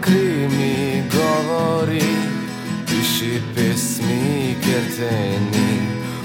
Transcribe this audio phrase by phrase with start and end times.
[0.00, 2.12] kri mi govori,
[2.86, 5.74] piši pesmi, ker te ni.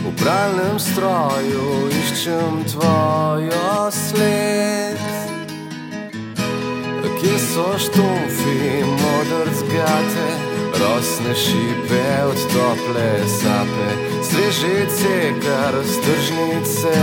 [0.06, 5.00] V pralnem stroju iščem tvojo sled.
[7.20, 10.28] Kje so štumfi, modrc gate,
[10.80, 13.90] rosne šipe od tople sape,
[14.24, 16.96] svežice, kar stržnice.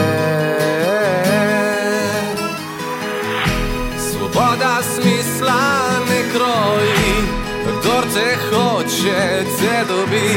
[3.99, 5.96] Svoboda smisla
[8.17, 10.31] te hoče, te dobi.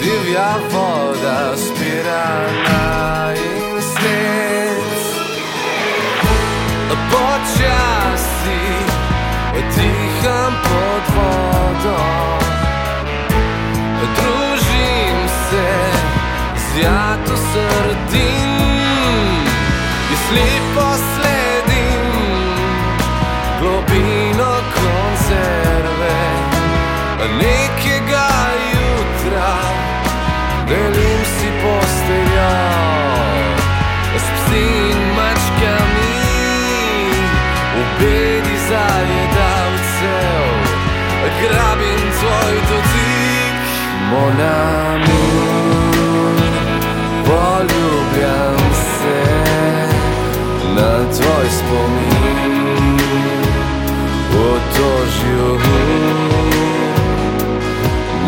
[0.00, 2.28] Divja voda spira
[2.64, 5.00] na in svet.
[7.10, 8.62] Počasi
[9.76, 11.98] diham pod vodo,
[14.16, 15.70] družim se
[16.56, 18.50] z jato srdin
[20.10, 22.02] in slepo sledim
[23.60, 24.19] globino
[38.00, 40.44] bedi zajedavcev,
[41.40, 43.54] grabim tvoj dotik,
[44.10, 45.24] monami.
[47.24, 49.22] Poljubljam se
[50.76, 52.98] na tvoj spomin,
[54.30, 55.58] v otožju,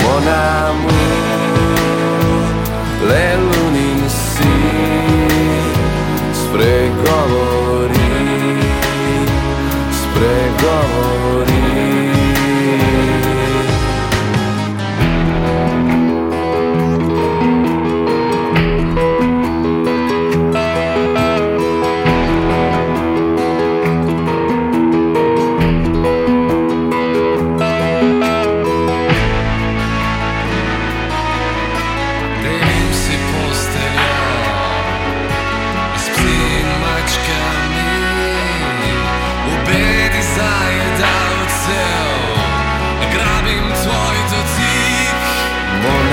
[0.03, 1.12] monami.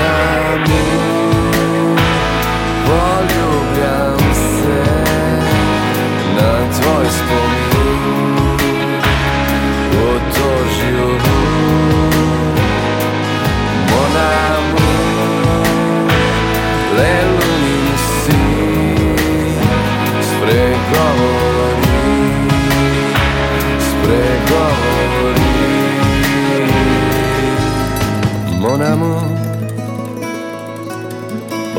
[0.00, 0.99] poljubljam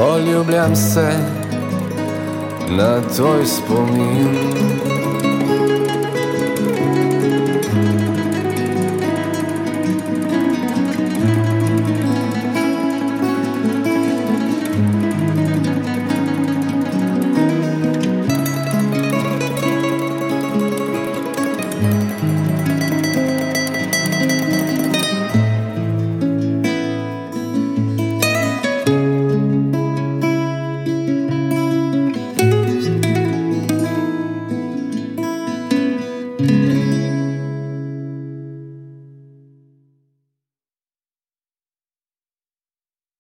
[0.02, 1.10] poljubljam se
[2.70, 5.01] na tvoj spomin.